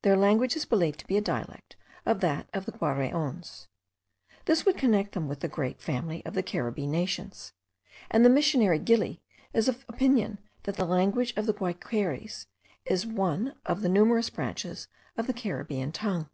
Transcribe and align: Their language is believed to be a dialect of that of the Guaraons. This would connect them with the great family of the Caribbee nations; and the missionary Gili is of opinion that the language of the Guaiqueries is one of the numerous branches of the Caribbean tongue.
Their 0.00 0.16
language 0.16 0.56
is 0.56 0.64
believed 0.64 1.00
to 1.00 1.06
be 1.06 1.18
a 1.18 1.20
dialect 1.20 1.76
of 2.06 2.20
that 2.20 2.48
of 2.54 2.64
the 2.64 2.72
Guaraons. 2.72 3.68
This 4.46 4.64
would 4.64 4.78
connect 4.78 5.12
them 5.12 5.28
with 5.28 5.40
the 5.40 5.48
great 5.50 5.82
family 5.82 6.24
of 6.24 6.32
the 6.32 6.42
Caribbee 6.42 6.86
nations; 6.86 7.52
and 8.10 8.24
the 8.24 8.30
missionary 8.30 8.78
Gili 8.78 9.20
is 9.52 9.68
of 9.68 9.84
opinion 9.86 10.38
that 10.62 10.76
the 10.76 10.86
language 10.86 11.34
of 11.36 11.44
the 11.44 11.52
Guaiqueries 11.52 12.46
is 12.86 13.06
one 13.06 13.54
of 13.66 13.82
the 13.82 13.90
numerous 13.90 14.30
branches 14.30 14.88
of 15.14 15.26
the 15.26 15.34
Caribbean 15.34 15.92
tongue. 15.92 16.30